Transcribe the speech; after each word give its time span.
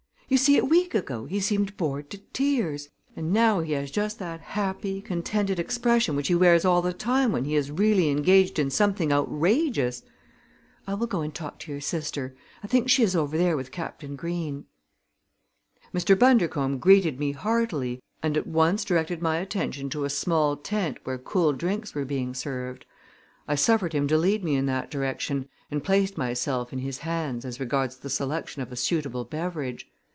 You 0.31 0.37
see, 0.37 0.57
a 0.57 0.63
week 0.63 0.95
ago 0.95 1.25
he 1.25 1.41
seemed 1.41 1.75
bored 1.75 2.09
to 2.11 2.17
tears, 2.31 2.87
and 3.17 3.33
now 3.33 3.59
he 3.59 3.73
has 3.73 3.91
just 3.91 4.17
that 4.19 4.39
happy, 4.39 5.01
contented 5.01 5.59
expression 5.59 6.15
which 6.15 6.29
he 6.29 6.35
wears 6.35 6.63
all 6.63 6.81
the 6.81 6.93
time 6.93 7.33
when 7.33 7.43
he 7.43 7.53
is 7.57 7.69
really 7.69 8.07
engaged 8.09 8.57
in 8.57 8.69
something 8.69 9.11
outrageous. 9.11 10.03
I 10.87 10.93
will 10.93 11.07
go 11.07 11.19
and 11.19 11.35
talk 11.35 11.59
to 11.59 11.71
your 11.73 11.81
sister. 11.81 12.33
I 12.63 12.67
think 12.67 12.89
she 12.89 13.03
is 13.03 13.13
over 13.13 13.37
there 13.37 13.57
with 13.57 13.73
Captain 13.73 14.15
Green." 14.15 14.67
Mr. 15.93 16.17
Bundercombe 16.17 16.79
greeted 16.79 17.19
me 17.19 17.33
heartily 17.33 18.01
and 18.23 18.37
at 18.37 18.47
once 18.47 18.85
directed 18.85 19.21
my 19.21 19.35
attention 19.35 19.89
to 19.89 20.05
a 20.05 20.09
small 20.09 20.55
tent 20.55 20.97
where 21.03 21.17
cool 21.17 21.51
drinks 21.51 21.93
were 21.93 22.05
being 22.05 22.33
served. 22.33 22.85
I 23.49 23.55
suffered 23.55 23.91
him 23.91 24.07
to 24.07 24.17
lead 24.17 24.45
me 24.45 24.55
in 24.55 24.65
that 24.67 24.89
direction 24.89 25.49
and 25.69 25.83
placed 25.83 26.17
myself 26.17 26.71
in 26.71 26.79
his 26.79 26.99
hands 26.99 27.43
as 27.43 27.59
regards 27.59 27.97
the 27.97 28.09
selection 28.09 28.61
of 28.61 28.71
a 28.71 28.77
suitable 28.77 29.25
beverage. 29.25 29.89